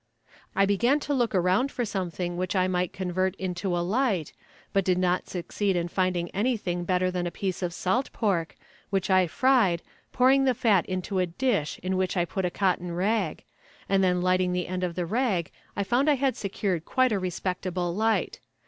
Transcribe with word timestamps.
I 0.55 0.65
began 0.65 0.99
to 1.01 1.13
look 1.13 1.35
around 1.35 1.71
for 1.71 1.85
something 1.85 2.35
which 2.35 2.55
I 2.55 2.67
might 2.67 2.91
convert 2.91 3.35
into 3.35 3.77
a 3.77 3.85
light, 3.85 4.33
but 4.73 4.83
did 4.83 4.97
not 4.97 5.29
succeed 5.29 5.75
in 5.75 5.89
finding 5.89 6.31
anything 6.31 6.85
better 6.85 7.11
than 7.11 7.27
a 7.27 7.29
piece 7.29 7.61
of 7.61 7.71
salt 7.71 8.11
pork, 8.11 8.55
which 8.89 9.11
I 9.11 9.27
fried, 9.27 9.83
pouring 10.11 10.45
the 10.45 10.55
fat 10.55 10.87
into 10.87 11.19
a 11.19 11.27
dish 11.27 11.79
in 11.83 11.97
which 11.97 12.17
I 12.17 12.25
put 12.25 12.45
a 12.45 12.49
cotton 12.49 12.91
rag, 12.93 13.43
and 13.87 14.03
then 14.03 14.23
lighting 14.23 14.53
the 14.53 14.65
end 14.67 14.83
of 14.83 14.95
the 14.95 15.05
rag 15.05 15.51
I 15.75 15.83
found 15.83 16.09
I 16.09 16.15
had 16.15 16.35
secured 16.35 16.83
quite 16.83 17.11
a 17.11 17.19
respectable 17.19 17.93
light. 17.93 18.39